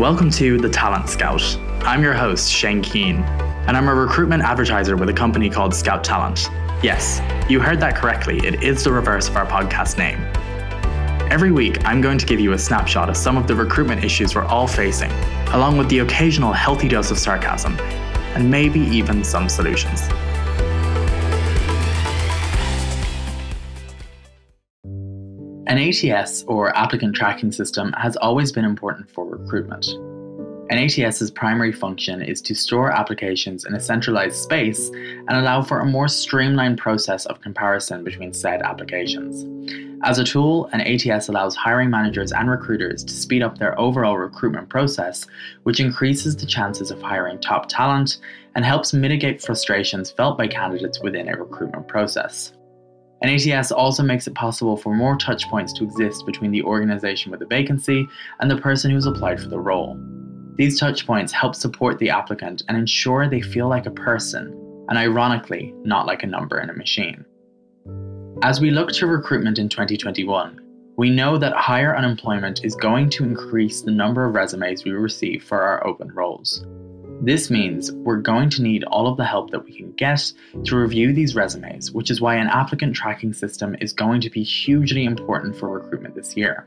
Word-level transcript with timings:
Welcome 0.00 0.30
to 0.30 0.56
The 0.56 0.70
Talent 0.70 1.10
Scout. 1.10 1.42
I'm 1.82 2.02
your 2.02 2.14
host, 2.14 2.50
Shane 2.50 2.80
Keane, 2.80 3.18
and 3.18 3.76
I'm 3.76 3.86
a 3.86 3.94
recruitment 3.94 4.42
advertiser 4.42 4.96
with 4.96 5.10
a 5.10 5.12
company 5.12 5.50
called 5.50 5.74
Scout 5.74 6.02
Talent. 6.02 6.48
Yes, 6.82 7.20
you 7.50 7.60
heard 7.60 7.80
that 7.80 7.96
correctly, 7.96 8.38
it 8.38 8.62
is 8.62 8.82
the 8.82 8.92
reverse 8.92 9.28
of 9.28 9.36
our 9.36 9.44
podcast 9.44 9.98
name. 9.98 10.18
Every 11.30 11.52
week, 11.52 11.84
I'm 11.84 12.00
going 12.00 12.16
to 12.16 12.24
give 12.24 12.40
you 12.40 12.54
a 12.54 12.58
snapshot 12.58 13.10
of 13.10 13.16
some 13.18 13.36
of 13.36 13.46
the 13.46 13.54
recruitment 13.54 14.02
issues 14.02 14.34
we're 14.34 14.46
all 14.46 14.66
facing, 14.66 15.12
along 15.48 15.76
with 15.76 15.90
the 15.90 15.98
occasional 15.98 16.54
healthy 16.54 16.88
dose 16.88 17.10
of 17.10 17.18
sarcasm, 17.18 17.78
and 18.34 18.50
maybe 18.50 18.80
even 18.80 19.22
some 19.22 19.50
solutions. 19.50 20.08
An 25.70 25.78
ATS 25.78 26.42
or 26.48 26.76
applicant 26.76 27.14
tracking 27.14 27.52
system 27.52 27.92
has 27.92 28.16
always 28.16 28.50
been 28.50 28.64
important 28.64 29.08
for 29.08 29.24
recruitment. 29.24 29.86
An 30.68 30.78
ATS's 30.78 31.30
primary 31.30 31.70
function 31.70 32.22
is 32.22 32.42
to 32.42 32.56
store 32.56 32.90
applications 32.90 33.64
in 33.64 33.76
a 33.76 33.78
centralized 33.78 34.34
space 34.34 34.88
and 34.88 35.30
allow 35.30 35.62
for 35.62 35.78
a 35.78 35.86
more 35.86 36.08
streamlined 36.08 36.78
process 36.78 37.24
of 37.26 37.40
comparison 37.40 38.02
between 38.02 38.32
said 38.32 38.62
applications. 38.62 39.46
As 40.02 40.18
a 40.18 40.24
tool, 40.24 40.68
an 40.72 40.80
ATS 40.80 41.28
allows 41.28 41.54
hiring 41.54 41.88
managers 41.88 42.32
and 42.32 42.50
recruiters 42.50 43.04
to 43.04 43.14
speed 43.14 43.40
up 43.40 43.58
their 43.58 43.78
overall 43.78 44.18
recruitment 44.18 44.70
process, 44.70 45.24
which 45.62 45.78
increases 45.78 46.34
the 46.34 46.46
chances 46.46 46.90
of 46.90 47.00
hiring 47.00 47.38
top 47.38 47.68
talent 47.68 48.18
and 48.56 48.64
helps 48.64 48.92
mitigate 48.92 49.40
frustrations 49.40 50.10
felt 50.10 50.36
by 50.36 50.48
candidates 50.48 51.00
within 51.00 51.28
a 51.28 51.36
recruitment 51.36 51.86
process. 51.86 52.54
An 53.22 53.28
ATS 53.28 53.70
also 53.70 54.02
makes 54.02 54.26
it 54.26 54.34
possible 54.34 54.76
for 54.76 54.94
more 54.94 55.16
touchpoints 55.16 55.74
to 55.74 55.84
exist 55.84 56.24
between 56.24 56.50
the 56.50 56.62
organization 56.62 57.30
with 57.30 57.42
a 57.42 57.46
vacancy 57.46 58.08
and 58.40 58.50
the 58.50 58.56
person 58.56 58.90
who's 58.90 59.06
applied 59.06 59.38
for 59.38 59.48
the 59.48 59.60
role. 59.60 59.98
These 60.56 60.80
touchpoints 60.80 61.30
help 61.30 61.54
support 61.54 61.98
the 61.98 62.10
applicant 62.10 62.62
and 62.68 62.78
ensure 62.78 63.28
they 63.28 63.42
feel 63.42 63.68
like 63.68 63.84
a 63.84 63.90
person, 63.90 64.52
and 64.88 64.98
ironically, 64.98 65.74
not 65.84 66.06
like 66.06 66.22
a 66.22 66.26
number 66.26 66.60
in 66.60 66.70
a 66.70 66.74
machine. 66.74 67.24
As 68.42 68.58
we 68.58 68.70
look 68.70 68.90
to 68.92 69.06
recruitment 69.06 69.58
in 69.58 69.68
2021, 69.68 70.58
we 70.96 71.10
know 71.10 71.36
that 71.36 71.54
higher 71.54 71.96
unemployment 71.96 72.64
is 72.64 72.74
going 72.74 73.10
to 73.10 73.24
increase 73.24 73.82
the 73.82 73.90
number 73.90 74.24
of 74.24 74.34
resumes 74.34 74.84
we 74.84 74.92
receive 74.92 75.44
for 75.44 75.60
our 75.60 75.86
open 75.86 76.10
roles. 76.12 76.64
This 77.22 77.50
means 77.50 77.92
we're 77.92 78.16
going 78.16 78.48
to 78.50 78.62
need 78.62 78.82
all 78.84 79.06
of 79.06 79.18
the 79.18 79.26
help 79.26 79.50
that 79.50 79.64
we 79.64 79.76
can 79.76 79.92
get 79.92 80.32
to 80.64 80.76
review 80.76 81.12
these 81.12 81.34
resumes, 81.34 81.92
which 81.92 82.10
is 82.10 82.22
why 82.22 82.36
an 82.36 82.46
applicant 82.46 82.96
tracking 82.96 83.34
system 83.34 83.76
is 83.78 83.92
going 83.92 84.22
to 84.22 84.30
be 84.30 84.42
hugely 84.42 85.04
important 85.04 85.54
for 85.54 85.68
recruitment 85.68 86.14
this 86.14 86.34
year. 86.34 86.66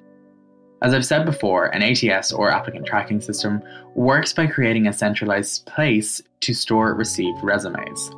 As 0.83 0.93
I've 0.93 1.05
said 1.05 1.25
before, 1.25 1.67
an 1.67 1.81
ATS 1.81 2.31
or 2.31 2.51
applicant 2.51 2.85
tracking 2.85 3.19
system 3.19 3.63
works 3.95 4.31
by 4.31 4.45
creating 4.45 4.85
a 4.85 4.93
centralized 4.93 5.65
place 5.65 6.21
to 6.41 6.53
store 6.53 6.93
received 6.93 7.41
resumes. 7.41 8.11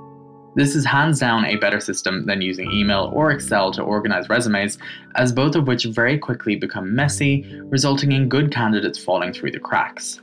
This 0.56 0.76
is 0.76 0.84
hands 0.84 1.20
down 1.20 1.46
a 1.46 1.56
better 1.56 1.80
system 1.80 2.26
than 2.26 2.42
using 2.42 2.70
email 2.72 3.12
or 3.14 3.32
Excel 3.32 3.72
to 3.72 3.82
organize 3.82 4.28
resumes, 4.28 4.78
as 5.16 5.32
both 5.32 5.56
of 5.56 5.68
which 5.68 5.86
very 5.86 6.18
quickly 6.18 6.56
become 6.56 6.96
messy, 6.96 7.46
resulting 7.66 8.12
in 8.12 8.28
good 8.28 8.52
candidates 8.52 9.02
falling 9.02 9.32
through 9.32 9.52
the 9.52 9.60
cracks. 9.60 10.22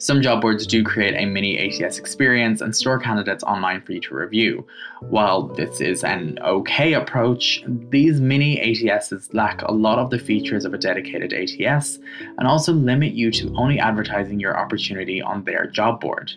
Some 0.00 0.22
job 0.22 0.40
boards 0.40 0.66
do 0.66 0.82
create 0.82 1.14
a 1.14 1.26
mini 1.26 1.58
ATS 1.58 1.98
experience 1.98 2.62
and 2.62 2.74
store 2.74 2.98
candidates 2.98 3.44
online 3.44 3.82
for 3.82 3.92
you 3.92 4.00
to 4.00 4.14
review. 4.14 4.66
While 5.00 5.48
this 5.48 5.82
is 5.82 6.04
an 6.04 6.38
okay 6.42 6.94
approach, 6.94 7.62
these 7.90 8.18
mini 8.18 8.56
ATSs 8.60 9.34
lack 9.34 9.60
a 9.60 9.72
lot 9.72 9.98
of 9.98 10.08
the 10.08 10.18
features 10.18 10.64
of 10.64 10.72
a 10.72 10.78
dedicated 10.78 11.34
ATS 11.34 11.98
and 12.38 12.48
also 12.48 12.72
limit 12.72 13.12
you 13.12 13.30
to 13.32 13.54
only 13.58 13.78
advertising 13.78 14.40
your 14.40 14.58
opportunity 14.58 15.20
on 15.20 15.44
their 15.44 15.66
job 15.66 16.00
board. 16.00 16.32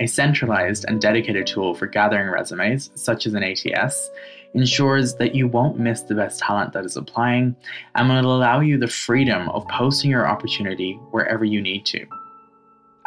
A 0.00 0.06
centralized 0.06 0.86
and 0.88 0.98
dedicated 0.98 1.46
tool 1.46 1.74
for 1.74 1.86
gathering 1.86 2.30
resumes, 2.30 2.90
such 2.94 3.26
as 3.26 3.34
an 3.34 3.42
ATS, 3.42 4.08
ensures 4.54 5.16
that 5.16 5.34
you 5.34 5.48
won't 5.48 5.78
miss 5.78 6.00
the 6.00 6.14
best 6.14 6.40
talent 6.40 6.72
that 6.72 6.86
is 6.86 6.96
applying 6.96 7.56
and 7.94 8.08
will 8.08 8.34
allow 8.34 8.60
you 8.60 8.78
the 8.78 8.88
freedom 8.88 9.50
of 9.50 9.68
posting 9.68 10.10
your 10.10 10.26
opportunity 10.26 10.94
wherever 11.10 11.44
you 11.44 11.60
need 11.60 11.84
to. 11.84 12.06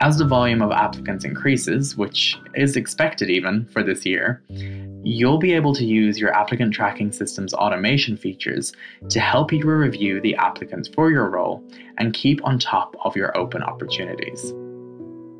As 0.02 0.18
the 0.18 0.26
volume 0.26 0.62
of 0.62 0.72
applicants 0.72 1.26
increases, 1.26 1.98
which 1.98 2.38
is 2.56 2.78
expected 2.78 3.30
even 3.30 3.66
for 3.66 3.84
this 3.84 4.06
year, 4.06 4.42
you'll 5.04 5.40
be 5.40 5.52
able 5.52 5.76
to 5.76 5.84
use 5.84 6.18
your 6.18 6.34
applicant 6.34 6.74
tracking 6.74 7.12
system's 7.12 7.54
automation 7.54 8.16
features 8.16 8.72
to 9.10 9.20
help 9.20 9.52
you 9.52 9.66
review 9.66 10.22
the 10.22 10.36
applicants 10.36 10.88
for 10.88 11.12
your 11.12 11.30
role 11.30 11.62
and 11.98 12.14
keep 12.14 12.40
on 12.46 12.58
top 12.58 12.96
of 13.04 13.18
your 13.18 13.38
open 13.38 13.62
opportunities. 13.62 14.54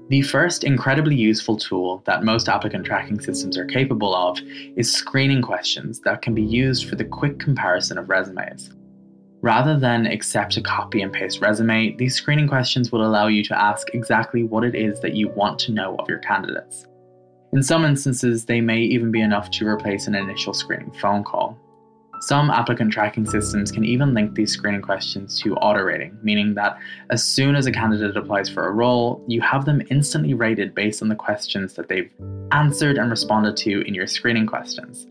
The 0.10 0.24
first 0.24 0.66
incredibly 0.66 1.16
useful 1.16 1.56
tool 1.56 2.04
that 2.06 2.26
most 2.26 2.50
applicant 2.50 2.86
tracking 2.86 3.22
systems 3.22 3.58
are 3.58 3.66
capable 3.66 4.14
of 4.14 4.40
is 4.76 4.92
screening 4.92 5.42
questions 5.42 6.02
that 6.02 6.22
can 6.22 6.36
be 6.36 6.44
used 6.44 6.90
for 6.90 6.98
the 6.98 7.06
quick 7.06 7.40
comparison 7.40 7.98
of 7.98 8.10
resumes. 8.10 8.72
Rather 9.42 9.80
than 9.80 10.06
accept 10.06 10.58
a 10.58 10.62
copy 10.62 11.02
and 11.02 11.14
paste 11.14 11.40
resume, 11.40 11.96
these 11.96 12.14
screening 12.14 12.48
questions 12.48 12.92
will 12.92 13.06
allow 13.06 13.28
you 13.28 13.42
to 13.46 13.58
ask 13.58 13.88
exactly 13.94 14.44
what 14.44 14.66
it 14.66 14.76
is 14.76 15.00
that 15.00 15.16
you 15.16 15.30
want 15.30 15.58
to 15.60 15.72
know 15.72 15.96
of 15.96 16.10
your 16.10 16.20
candidates. 16.20 16.86
In 17.54 17.64
some 17.64 17.86
instances, 17.86 18.46
they 18.46 18.60
may 18.60 18.80
even 18.80 19.12
be 19.12 19.22
enough 19.22 19.50
to 19.52 19.66
replace 19.66 20.08
an 20.08 20.16
initial 20.16 20.54
screening 20.54 20.92
phone 20.92 21.24
call. 21.24 21.58
Some 22.22 22.50
applicant 22.50 22.92
tracking 22.92 23.26
systems 23.26 23.72
can 23.72 23.86
even 23.86 24.14
link 24.14 24.36
these 24.36 24.52
screening 24.52 24.82
questions 24.82 25.42
to 25.42 25.56
auto 25.56 25.82
rating, 25.84 26.18
meaning 26.22 26.54
that 26.56 26.78
as 27.10 27.24
soon 27.24 27.56
as 27.56 27.66
a 27.66 27.72
candidate 27.72 28.18
applies 28.18 28.50
for 28.50 28.68
a 28.68 28.74
role, 28.74 29.24
you 29.26 29.40
have 29.40 29.64
them 29.64 29.82
instantly 29.90 30.34
rated 30.34 30.76
based 30.76 31.02
on 31.02 31.08
the 31.08 31.16
questions 31.16 31.76
that 31.76 31.88
they've 31.88 32.12
answered 32.52 32.98
and 32.98 33.10
responded 33.10 33.56
to 33.58 33.88
in 33.88 33.94
your 33.94 34.06
screening 34.06 34.46
questions. 34.46 35.08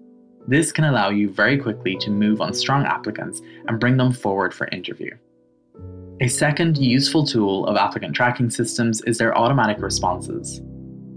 This 0.49 0.73
can 0.73 0.85
allow 0.85 1.11
you 1.11 1.29
very 1.29 1.59
quickly 1.59 1.95
to 2.01 2.11
move 2.11 2.41
on 2.41 2.55
strong 2.55 2.87
applicants 2.87 3.43
and 3.67 3.79
bring 3.79 3.99
them 3.99 4.15
forward 4.15 4.55
for 4.55 4.67
interview. 4.69 5.15
A 6.23 6.29
second 6.29 6.79
useful 6.79 7.27
tool 7.27 7.67
of 7.67 7.77
applicant 7.77 8.17
tracking 8.17 8.49
systems 8.49 9.03
is 9.03 9.19
their 9.19 9.37
automatic 9.37 9.83
responses. 9.83 10.63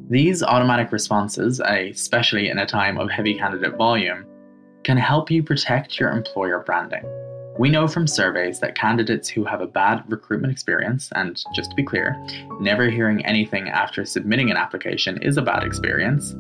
These 0.09 0.43
automatic 0.43 0.91
responses, 0.91 1.61
especially 1.61 2.49
in 2.49 2.57
a 2.57 2.65
time 2.65 2.97
of 2.97 3.09
heavy 3.09 3.35
candidate 3.37 3.77
volume, 3.77 4.25
can 4.83 4.97
help 4.97 5.31
you 5.31 5.43
protect 5.43 5.97
your 5.97 6.09
employer 6.09 6.59
branding. 6.59 7.05
We 7.57 7.69
know 7.69 7.87
from 7.87 8.07
surveys 8.07 8.59
that 8.59 8.75
candidates 8.75 9.29
who 9.29 9.45
have 9.45 9.61
a 9.61 9.67
bad 9.67 10.03
recruitment 10.09 10.51
experience, 10.51 11.09
and 11.15 11.41
just 11.55 11.69
to 11.69 11.75
be 11.77 11.83
clear, 11.83 12.21
never 12.59 12.89
hearing 12.89 13.25
anything 13.25 13.69
after 13.69 14.03
submitting 14.03 14.51
an 14.51 14.57
application 14.57 15.21
is 15.21 15.37
a 15.37 15.41
bad 15.41 15.63
experience, 15.63 16.35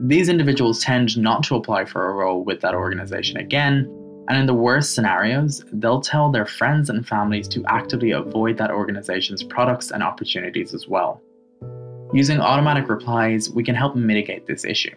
these 0.00 0.28
individuals 0.28 0.80
tend 0.80 1.16
not 1.16 1.42
to 1.44 1.56
apply 1.56 1.84
for 1.84 2.08
a 2.08 2.12
role 2.12 2.44
with 2.44 2.60
that 2.60 2.74
organization 2.74 3.36
again, 3.36 3.86
and 4.28 4.38
in 4.38 4.46
the 4.46 4.54
worst 4.54 4.94
scenarios, 4.94 5.64
they'll 5.72 6.00
tell 6.00 6.30
their 6.30 6.46
friends 6.46 6.88
and 6.88 7.06
families 7.06 7.46
to 7.48 7.64
actively 7.66 8.10
avoid 8.12 8.56
that 8.56 8.70
organization's 8.70 9.42
products 9.42 9.90
and 9.90 10.02
opportunities 10.02 10.72
as 10.72 10.88
well. 10.88 11.20
Using 12.12 12.40
automatic 12.40 12.88
replies, 12.88 13.50
we 13.50 13.62
can 13.62 13.74
help 13.74 13.96
mitigate 13.96 14.46
this 14.46 14.64
issue. 14.64 14.94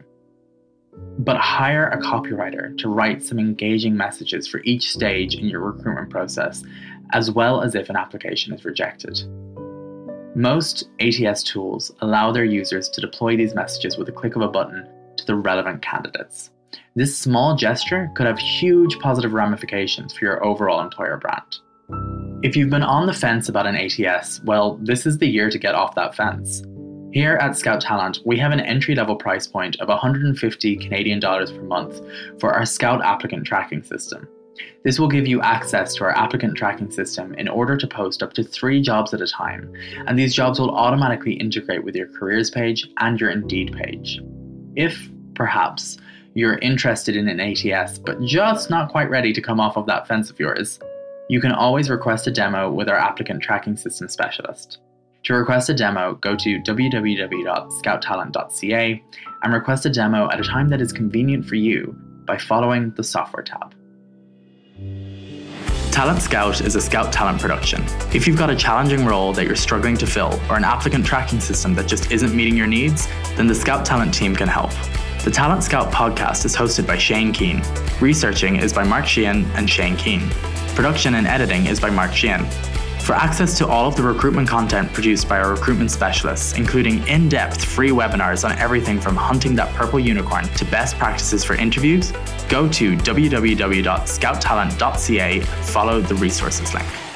But 1.19 1.38
hire 1.38 1.88
a 1.90 2.00
copywriter 2.02 2.78
to 2.78 2.90
write 2.90 3.24
some 3.24 3.40
engaging 3.40 3.97
messages 3.97 4.47
for 4.47 4.62
each 4.64 4.91
stage 4.91 5.35
in 5.35 5.46
your 5.46 5.62
recruitment 5.62 6.09
process, 6.09 6.64
as 7.14 7.29
well 7.29 7.62
as 7.62 7.75
if 7.75 7.90
an 7.90 7.96
application 7.96 8.53
is 8.53 8.64
rejected. 8.64 9.19
Most 10.38 10.84
ATS 11.00 11.42
tools 11.42 11.92
allow 12.02 12.31
their 12.31 12.46
users 12.46 12.90
to 12.90 13.02
deploy 13.02 13.36
these 13.36 13.56
messages 13.56 13.98
with 13.98 14.08
a 14.08 14.12
click 14.12 14.36
of 14.36 14.44
a 14.44 14.48
button 14.48 14.88
to 15.18 15.25
the 15.25 15.34
relevant 15.34 15.81
candidates. 15.81 16.52
This 16.96 17.18
small 17.18 17.56
gesture 17.56 18.12
could 18.14 18.28
have 18.28 18.38
huge 18.38 19.00
positive 19.00 19.34
ramifications 19.34 20.14
for 20.14 20.26
your 20.26 20.46
overall 20.46 20.80
employer 20.80 21.18
brand. 21.18 22.44
If 22.44 22.56
you've 22.56 22.70
been 22.70 22.84
on 22.84 23.08
the 23.08 23.14
fence 23.14 23.50
about 23.50 23.66
an 23.66 23.78
ATS, 23.78 24.44
well, 24.44 24.78
this 24.84 25.08
is 25.08 25.17
the 25.17 25.28
year 25.28 25.50
to 25.50 25.58
get 25.58 25.73
off 25.73 25.96
that 25.96 26.14
fence. 26.14 26.61
Here 27.11 27.38
at 27.38 27.58
Scout 27.58 27.82
Talent, 27.82 28.20
we 28.23 28.38
have 28.38 28.52
an 28.52 28.59
entry 28.59 28.94
level 28.94 29.16
price 29.16 29.47
point 29.47 29.76
of 29.79 29.88
150 29.88 30.76
Canadian 30.76 31.20
dollars 31.20 31.52
per 31.52 31.64
month 31.64 32.00
for 32.40 32.53
our 32.53 32.64
Scout 32.64 33.03
applicant 33.03 33.47
tracking 33.47 33.82
system. 33.82 34.28
This 34.84 35.00
will 35.00 35.08
give 35.08 35.28
you 35.28 35.42
access 35.42 35.94
to 35.96 36.04
our 36.04 36.16
applicant 36.16 36.56
tracking 36.56 36.92
system 36.92 37.34
in 37.36 37.48
order 37.48 37.78
to 37.78 37.88
post 37.88 38.24
up 38.24 38.34
to 38.34 38.44
three 38.44 38.82
jobs 38.82 39.14
at 39.14 39.22
a 39.22 39.28
time, 39.28 39.72
and 40.08 40.18
these 40.18 40.34
jobs 40.34 40.59
will 40.59 40.76
automatically 40.76 41.34
integrate 41.34 41.84
with 41.84 41.96
your 41.96 42.08
careers 42.08 42.50
page 42.50 42.88
and 43.00 43.20
your 43.20 43.30
Indeed 43.30 43.74
page. 43.74 44.22
If, 44.76 45.09
perhaps, 45.36 45.98
you're 46.34 46.59
interested 46.59 47.16
in 47.16 47.28
an 47.28 47.40
ATS 47.40 47.98
but 47.98 48.22
just 48.22 48.70
not 48.70 48.90
quite 48.90 49.09
ready 49.09 49.34
to 49.34 49.42
come 49.42 49.59
off 49.59 49.76
of 49.76 49.88
that 49.88 50.08
fence 50.08 50.30
of 50.30 50.40
yours, 50.40 50.80
you 51.30 51.42
can 51.42 51.52
always 51.52 51.90
request 51.90 52.28
a 52.28 52.32
demo 52.32 52.72
with 52.72 52.88
our 52.88 52.98
applicant 52.98 53.42
tracking 53.42 53.76
system 53.76 54.08
specialist. 54.08 54.78
To 55.24 55.34
request 55.34 55.68
a 55.70 55.74
demo, 55.74 56.14
go 56.16 56.38
to 56.38 56.59
www.scouttalent.ca 56.62 59.04
and 59.44 59.54
request 59.54 59.86
a 59.86 59.90
demo 59.90 60.30
at 60.30 60.40
a 60.40 60.44
time 60.44 60.70
that 60.70 60.80
is 60.80 60.94
convenient 60.94 61.46
for 61.46 61.56
you 61.56 61.94
by 62.26 62.38
following 62.38 62.92
the 62.92 63.04
software 63.04 63.44
tab. 63.44 63.76
Talent 65.97 66.22
Scout 66.22 66.61
is 66.61 66.76
a 66.76 66.79
Scout 66.79 67.11
talent 67.11 67.41
production. 67.41 67.84
If 68.14 68.28
you've 68.28 68.38
got 68.38 68.52
a 68.52 68.55
challenging 68.55 69.03
role 69.03 69.34
that 69.34 69.47
you're 69.47 69.55
struggling 69.55 69.97
to 69.97 70.05
fill 70.05 70.40
or 70.47 70.55
an 70.55 70.64
applicant 70.64 71.03
tracking 71.03 71.40
system 71.40 71.73
that 71.73 71.88
just 71.88 72.11
isn't 72.11 72.35
meeting 72.35 72.55
your 72.55 72.67
needs, 72.67 73.08
then 73.35 73.47
the 73.47 73.55
Scout 73.55 73.84
Talent 73.84 74.14
team 74.14 74.35
can 74.35 74.47
help. 74.47 74.70
The 75.23 75.32
Talent 75.32 75.64
Scout 75.64 75.91
podcast 75.91 76.46
is 76.46 76.55
hosted 76.55 76.85
by 76.85 76.99
Shane 76.99 77.34
Keane. 77.34 77.64
Researching 77.99 78.58
is 78.58 78.72
by 78.72 78.84
Mark 78.84 79.08
Sheehan 79.08 79.44
and 79.55 79.67
Shane 79.67 79.97
Keane. 79.97 80.29
Production 80.76 81.16
and 81.16 81.26
editing 81.26 81.66
is 81.66 81.79
by 81.79 81.90
Mark 81.90 82.14
Sheehan. 82.14 82.46
For 83.08 83.14
access 83.14 83.58
to 83.59 83.66
all 83.66 83.88
of 83.88 83.96
the 83.96 84.04
recruitment 84.04 84.50
content 84.50 84.92
produced 84.92 85.30
by 85.30 85.40
our 85.40 85.52
recruitment 85.52 85.92
specialists, 85.92 86.58
including 86.58 87.08
in 87.08 87.30
depth 87.30 87.64
free 87.64 87.92
webinars 87.92 88.44
on 88.44 88.52
everything 88.59 89.00
from 89.00 89.16
hunting 89.16 89.56
that 89.56 89.74
purple 89.76 89.98
unicorn 89.98 90.44
to 90.56 90.66
best 90.66 90.98
practices 90.98 91.46
for 91.46 91.56
interviews, 91.56 92.12
go 92.50 92.68
to 92.68 92.98
www.scouttalent.ca, 92.98 95.40
follow 95.40 96.02
the 96.02 96.16
resources 96.16 96.74
link. 96.74 97.07